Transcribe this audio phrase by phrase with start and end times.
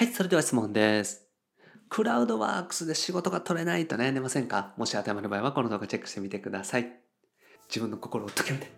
[0.00, 1.26] はい、それでは質問です。
[1.90, 4.72] クラウドワークスで仕事が取れないと悩んでませんか？
[4.78, 6.90] もし当てはまる場合はこの動画チェックしてみてください。
[7.68, 8.72] 自分の心を解けて。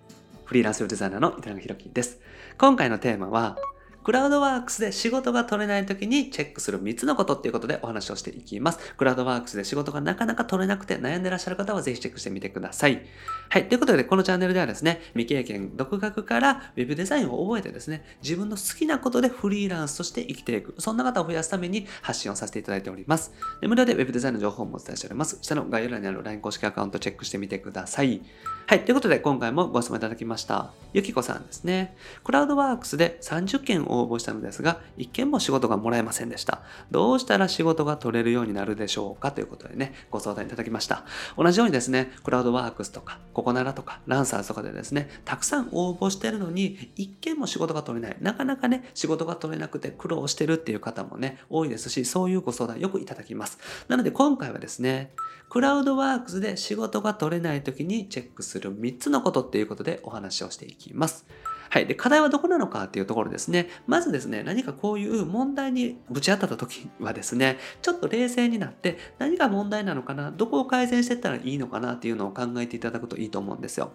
[0.47, 2.19] フリーランスウェブデザイナーの板永宏樹です。
[2.59, 3.57] 今回のテーマは、
[4.05, 8.95] クラウドワークスで仕事が取れない時にチェックする3つのことっていうことでお話をしていきます。
[8.97, 13.03] クラウドワークスで仕事がなかなか取れなくて悩んでらっしゃる方はぜひチェックしてみてください。
[13.49, 13.69] はい。
[13.69, 23.33] ということで、このチャンネルではですね、未経験、独学からウェブデザインを覚えてですね、自分の好きなことでフリーランスとして生きていく、そんな方を増やすために発信をさせていただいております。
[23.61, 25.39] で無料でウェブデザインの情報もお伝えしております。
[25.43, 28.23] 下の概要欄にある LINE 公式アカウントチェックしてみてください。
[28.67, 28.85] はい。
[28.85, 30.73] ということで、今回もご質問いただきました。
[30.95, 31.95] ゆきこさんですね。
[32.25, 36.63] クラウドワークスで30件応募したのですが、1件も仕事がもらえませんでした。
[36.91, 41.05] どうしたら仕事が取れるようになるでしょうかということでね、ご相談いただきました。
[41.37, 48.17] 同じようにですね、クラウドワークスとか、ココナラとか、ランサーズとかでですね、たくさん応募してるのに、1件も仕事が取れない。
[48.21, 53.59] なかなかね、仕事が取れなくて苦労してるっていう方もね、多いですし、そういうご相談よくいただきます。
[53.89, 55.13] なので今回はですね、
[55.53, 61.27] クラウドワークスで仕事が取れない時にチェックする3つのことっていうことでお話をしていきます。
[61.73, 61.87] はい。
[61.87, 63.67] で、課題はどこなのかっていうところですね。
[63.87, 73.91] まずですね、何かこういう問題にぶち当たった時はですね、ちょっと冷静になって、何が問題なのかな、どこを改善していったらいいのかなっていうのを考えていただくといいと思うんですよ。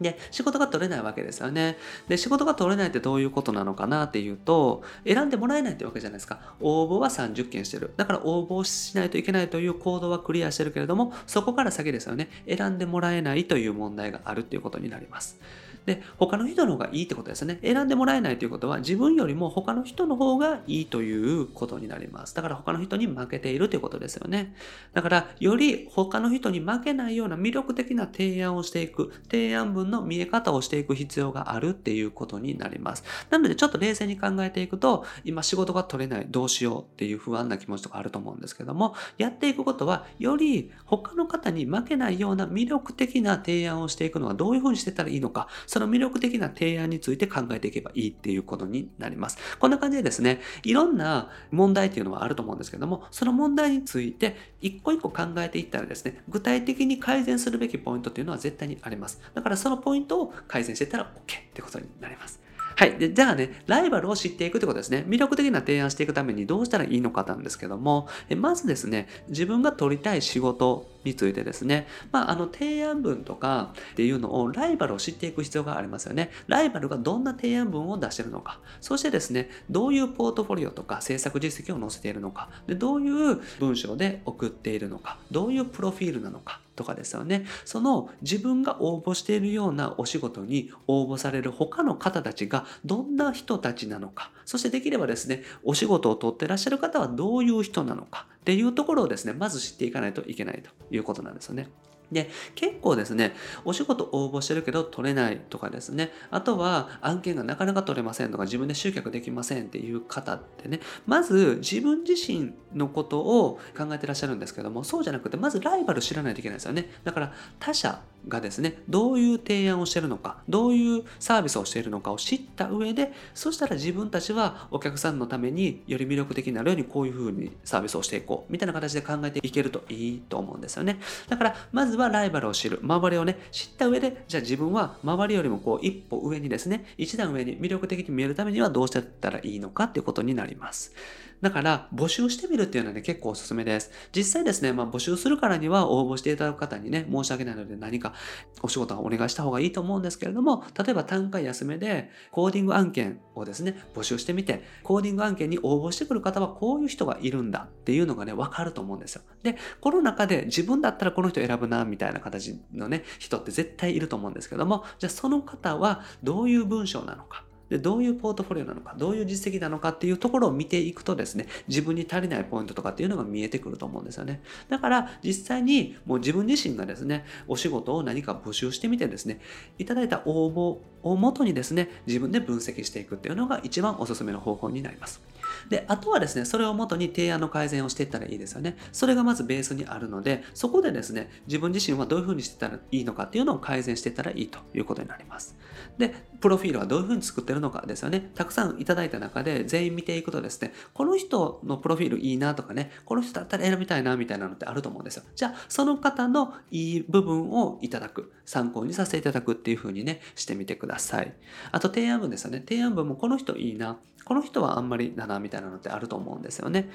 [0.00, 1.78] で、仕事が取れないわけですよね。
[2.06, 6.54] で、仕事が取れないってどういうことなのかなっていうと、選んでもらえないってわけじゃないですか。
[6.60, 7.92] 応募は30件してる。
[7.96, 12.28] だから応募しないといけないという行動はクリアしてるけれども、そこから先ですよね。
[12.46, 15.40] 選んでもらえないという問題があるっていうことになります。
[15.86, 17.58] で、他の人の方がいいってことですね。
[17.62, 22.34] 選んでもらえないということは、自分よりも他の人の方がいいということになります。
[22.34, 24.54] だから他の人に負けているということですよね。
[24.92, 33.04] だから、より他の人に負けないような魅力的な提案をしていく、提案文の見え方をしていく必要があるっていうことになります。
[33.30, 49.36] なので、ちょっと冷静に考えていくと、今仕事が取れない、どうしようっていう不安な気持ちとかあると思うんですけども、やっていくことは、より他の方に負けないような魅力的な提案をしていくのはどういうふうにしてたらいいのか、その魅力的な提案について考えていけばいいっていうことになります。
[49.58, 59.20] こんな感じでですね、いろんな問題っていうのはあると思うんですけども、その問題について一個一個考えていったらですね、具体的に改善するべきポイントっていうのは絶対にあります。
[59.34, 62.45] だからそのポイントを改善していったら OK ってことになります。
[62.78, 62.98] はい。
[62.98, 65.02] で、じゃあね、ライバルを知っていくってことですね。
[65.08, 76.30] 魅力的な提案していくためにどうしたらいいのかなんですけども、えまずですね、自分が取りたい仕事についてですね、まあ、あの、提案文とかっていうのをライバルを知っていく必要がありますよね。
[76.48, 87.46] ライバルがどんな提案文を出してるのか、そしてですね、どういうポートフォリオとか制作実績を載せているのか、で、どういう文章で送っているのか、どういうプロフィールなのか、とかですよね。
[87.64, 101.68] その自分が応募しているようなお仕事に応募される他の方たちがどんな人たちなのか、そしてできればですね、お仕事を取ってらっしゃる方はどういう人なのかっていうところをですね、まず知っていかないといけないということなんですよね。
[102.10, 103.34] で、結構ですね、
[103.64, 116.90] お仕事応募してるけど取れないとかですね、あとは案件がなかなか取れませんとか自分で集客できませんっていう方ってね、まず自分自身のことを考えてらっしゃるんですけども、そうじゃなくて、まずライバル知らないといけないですよね。
[117.04, 130.98] だから他社がですね、どういう提案をしてるのか、どういうサービスをしているのかを知った上で、そしたら自分たちはお客さんのためにより魅力的になるようにこういうふうにサービスをしていこう、みたいな形で考えていけるといいと思うんですよね。
[131.28, 140.94] だから、まずはライバルを知る、周りをね、知った上で、じゃあ自分は周りよりもこう一歩上にですね、一段上に魅力的に見えるためにはどうしてったらいいのかっていうことになります。
[141.40, 143.90] だから、募集してみるっていうのはね、結構おすすめです。
[144.14, 148.14] 実際ですね、まあ募集するからには応募していただく方にね、申し訳ないので何か
[148.62, 159.22] お仕事はお願いした方がいいと思うんですけれども、例えば単価安めでコーディング案件をですね、募集してみて、コーディング案件に応募してくる方はこういう人がいるんだっていうのがね、わかると思うんですよ。
[159.42, 167.45] で、この中で自分だったらこの人選ぶな、みたいな形のね、人って絶対いると思うんですけども、じゃあその方はどういう文章なのか。
[167.68, 174.40] で、どういうポートフォリオなのか、どういう実績なのかっていうところを見ていくとですね、自分に足りないポイントとかっていうのが見えてくると思うんですよね。
[174.68, 179.40] だから、実際にもう自分自身がですね、お仕事を何か募集してみてですね、
[179.78, 185.20] いただいた応募をもとにですね、自分で分析していくっていうのが一番おすすめの方法になります。
[185.68, 188.76] で、あとはですね、それをもとに提案の改善をしていったらいいですよね。
[188.92, 195.56] それがまずベースにあるので、そこでですね、自分自身はどういうふうにしてたらいいのかっていうのを改善していったらいいということになります。
[195.98, 198.30] で、プロフィールはどういうふうに作ってるのかですよね。
[198.34, 205.22] たくさんいただいた中で全員見ていくとですね、この人のプロフィールいいなとかね、この人だったら選びたいなみたいなのってあると思うんですよ。
[205.34, 211.34] じゃあ、その方のいい部分をいただく、参考にさせていただくっていうふうにね、してみてください。
[211.72, 212.58] あと提案文ですよね。
[212.66, 216.90] 提案文もこの人いいな、この人はあんまりだなみたいなのってあると思うんですよね。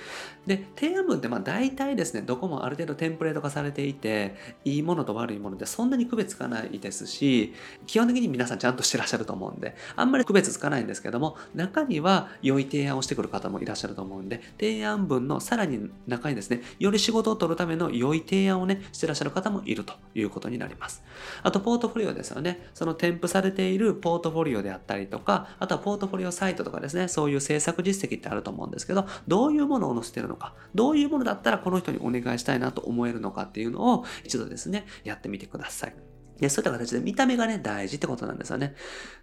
[0.46, 4.36] で、提案文ってまあ大体ですね、どこもある程度テンプレート化されていて、
[4.66, 7.54] いいものと悪いものでそんなに区別つかないですし、
[7.88, 21.04] 基本的に皆さんちゃんとしてらっしゃると思うんで、あんまり区別つかないんですけども、中には良い提案をしてくる方もいらっしゃると思うんで、提案文のさらに中にですね、より仕事を取るための良い提案をね、してらっしゃる方もいるということになります。
[21.44, 22.68] あと、ポートフォリオですよね。
[22.74, 35.96] その添付されているポートフォリオであったりとか、あとはポートフォリオサイトとかですね、そういう制作実績ってあると思うんですけど、どういうものを載せてるのか、どういうものだったらこの人にお願いしたいなと思えるのかっていうのを一度ですね、やってみてください。
[36.40, 38.74] で、そういった形で見た目がね、大事ってことなんですよね。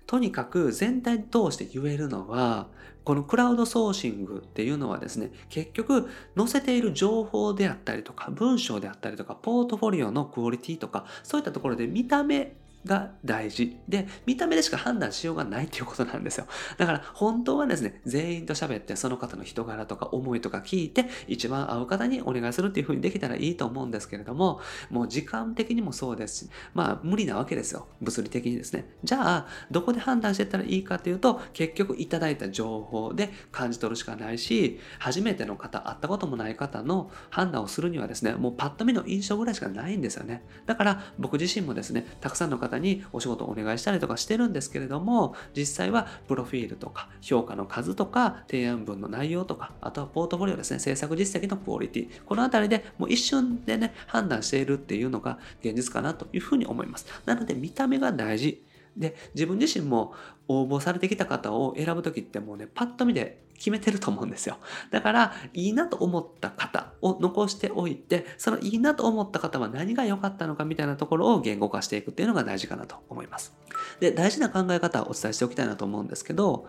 [0.07, 2.69] とにかく全体通して言えるのは、
[3.03, 12.55] このクラウドソーシングっていうのはですね、結局載せている情報であったりとか、文章であったりとか、ポートフォリオのクオリティとか、そういったところで見た目
[12.85, 13.79] が大事。
[13.89, 16.47] で見た目でしか判断しようがないっていうことなんですよ。
[16.77, 24.61] だから本当はですね全員と喋ってその方の人柄とか思いとか聞いて一番合う方にお願いするっていう風にできたらいいと思うんですけれども
[24.91, 27.89] もう時間的にもそうですしまあ無理なわけですよ。
[28.01, 28.87] 物理的にですね。
[29.05, 40.43] じゃあどこで判断してったらいいかっていうと結局いただいた情報で感じ取るしかないし初めての方会ったこともない方の判断をするにはですねもうパッと見の印象ぐらいしかないんですよね。
[40.67, 57.07] だから僕自身もですねたくさんの方方にお仕事をお願いしたりとかしてるんですけれども実際はプロフィールとか評価の数とか提案文の内容とかあとはポートフォリオですね制作実績のクオリティこのあたりでもう一瞬でね判断しているっていうのが現実かなというふうに思います。
[57.25, 58.63] なので見た目が大事。
[58.97, 60.13] で自分自身も
[60.49, 64.57] 応募されてきた方を選ぶ時ってもうねパッと見で決めてると思うんですよ。
[64.91, 73.55] だからいいなと思った方を残しておいてそのいいなと思った方は何が良かったのかみたいなところを言語化していくっていうのが大事かなと思います。
[74.01, 76.67] で大事な考え方をお伝えしておきたいなと思うんですけど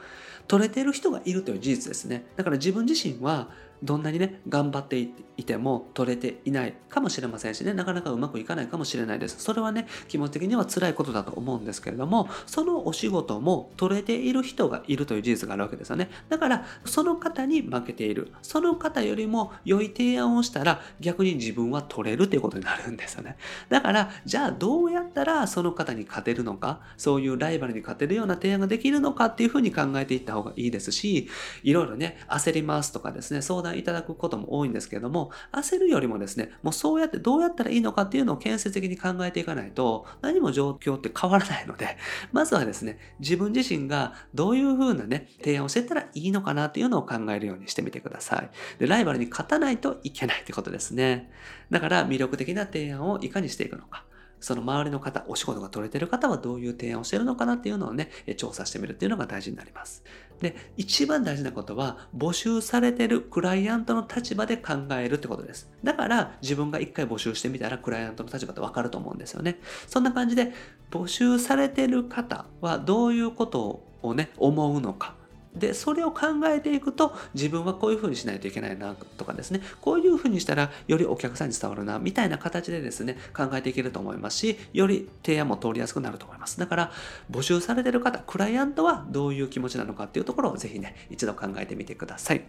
[0.47, 2.25] 取れてる人がいるという事実ですね。
[2.35, 3.49] だから自分自身は
[3.83, 4.99] どんなにね頑張って
[5.37, 9.39] いても取れていないかもしれませんしねなかなかうまくいかないかもしれないです。
[9.39, 16.09] それはね気持ち的には辛いことだと思うんですけれどもそのお仕事も取れている人がいるという事実があるわけですよね。
[16.29, 18.31] だからその方に負けている。
[18.41, 23.37] その方よりも良い提案をしたら逆に自分は取れるということになるんですよね。
[23.69, 31.29] だからじゃあどうやったらその方に勝てるのかそういうライバルに勝てるような提案ができるのかっていうふうに考えていった方がいいですし
[31.63, 41.97] いろいろね焦りますとかですね相談いただくことも多いんですけれども、焦るよりもですね、もうそうやってどうやったらいいのかっていうのを建設的に考えていかないと、何も状況って変わらないので、
[42.31, 48.49] まずはですね、自分自身がどういうふうなね、提案をしてたらいいのかなっていうのを考えるようにしてみてください。
[48.79, 51.31] で、ライバルに勝たないといけないってことですね。
[51.69, 54.05] だから魅力的な提案をいかにしていくのか。
[54.39, 60.03] その周りの方、お仕事が取れてる方はどういう提案をしてるのかなっていうのをね、調査してみるっていうのが大事になります。
[60.39, 65.69] で、一番大事なことは、募集されてるクライアントの立場で考えるってことです。
[65.83, 69.59] だから、自分が一回募集してみたら、クライアントの立場ってわかると思うんですよね。
[69.87, 70.53] そんな感じで、
[70.89, 75.18] 募集されてる方はどういうことをね、思うのか。
[75.55, 86.59] でそれを考えていくと自分はこういうふうにしないといけないなとかですねこういうふうにしたらよりお客さんに伝わるなみたいな形でですね考えていけると思いますしより提案も通りやすくなると思います。
[86.59, 86.91] だから
[87.31, 92.43] 募集されてる方クライアントはどういう気持ちなのかっていうところをぜひね一度考えてみてください。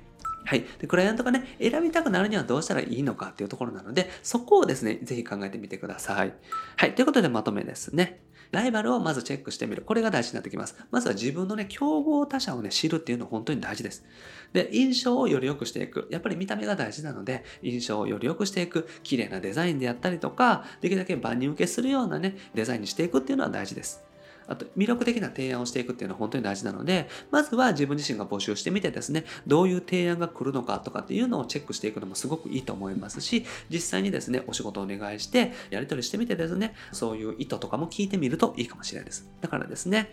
[0.45, 0.65] はい。
[0.79, 6.35] で、クライアントがね、選びたくなるにはどうしたらいいのかっていうところなので、そこをですね、ぜひ考えてみてください。
[6.77, 6.95] はい。
[6.95, 8.23] ということでまとめですね。
[8.51, 9.83] ライバルをまずチェックしてみる。
[9.83, 10.77] これが大事になってきます。
[10.91, 14.05] まずは自分のね、競合他社をね、知るっていうのは本当に大事です。
[14.53, 16.09] で、印象をより良くしていく。
[16.11, 18.89] やっぱり見た目が大事なので、印象をより良くしていく。
[19.05, 24.03] 綺麗なデザインであったりとか、できるだけ万人受けするようなね、デザインにしていくっていうのは大事です。
[24.51, 39.31] あと魅力的な提案をしていくっていうのは本当に大事なので、まずは自分自身が募集してみてですね、どういう提案が来るのかとかっていうのをチェックしていくのもすごくいいと思いますし、実際にですね、お仕事をお願いして、やり取りしてみてですね、そういう意図とかも聞いてみるといいかもしれないです。
[39.41, 40.13] だからですね、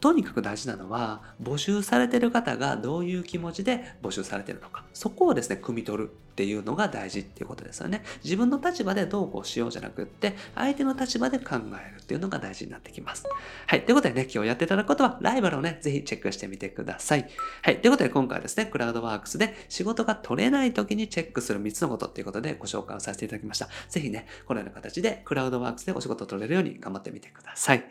[0.00, 8.02] とにかく大事なのは、募集されてる方がどういう気持ちで募集されてるのか、そこをですね、汲み取るっていうのが大事っていうことですよね。
[8.24, 13.26] 自分の立場でどうこうしようじゃなくって、相手の立場で考えるっていうのが大事になってきます。
[13.66, 13.71] はい。
[13.72, 17.26] はいということでね、今日やっていただくことは、ライバルをね、ぜひチェックしてみてください。
[17.62, 17.80] はい。
[17.80, 23.70] ということで、今回はですね、クラウドワークスで仕事が取れない時にチェックする3つのことっていうことでご紹介をさせていただきました。
[23.88, 27.82] ぜひね、このような形でクラウドワークスでお仕事を取れるように頑張ってみてください。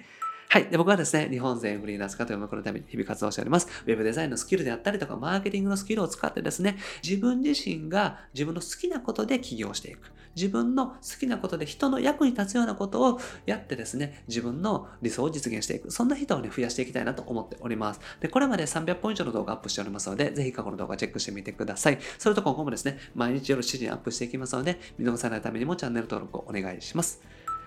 [0.51, 0.65] はい。
[0.65, 3.69] で、僕はですね、日本全フリーランス化という目のために日々活動しております。
[3.85, 10.11] ウェブデザインのスキルであったりとか、マーケティングのスキルを使ってですね、自分自身が自分の好きなことで起業していく。
[10.35, 15.89] 自分の好きなことで人の役に立つようなことをやってですね、自分の理想を実現していく。
[15.89, 18.01] そんな人をね、増やしていきたいなと思っております。
[18.19, 21.99] で、これまで300本以上の動画アップしておりますので、ぜひ過去の動画チェックしてみてください。
[22.17, 27.21] それと今後もですね、毎日夜7時にアップしていきますので、見逃さないためにもチャンネル登録をお願いします。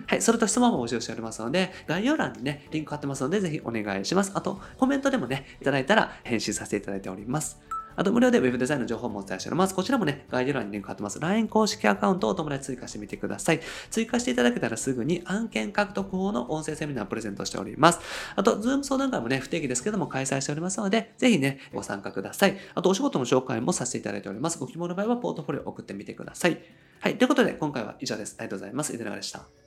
[0.06, 4.32] はい、それと質問も募集しておりますので、概要欄にね、リンク貼ってますので、ぜひお願いします。
[4.34, 7.58] あと、コメントでもね、いただいたら返信させていただいております。
[7.96, 9.74] あと、無料で Web デザインの情報もお伝えしております。
[9.74, 11.20] こちらもね、概要欄にリンク貼ってます。
[11.20, 13.60] LINE 公式アカウントをお友達追加してみてください。
[13.90, 18.00] 追加していただけたらすぐに案件獲得法の音声セミナーをプレゼントしております。
[18.34, 22.56] あと、Zoom 相談会もね、不定期ですけども開催しておりますので、ぜひね、ご参加ください。
[22.74, 24.58] あと、お仕事の紹介もさせていただいております。
[24.58, 26.60] ご希望の場合はポートフォリオ送ってみてください。
[27.00, 27.16] はい。
[27.16, 28.34] ということで、今回は以上です。
[28.38, 28.92] ありがとうございます。
[28.92, 29.63] いでながでした。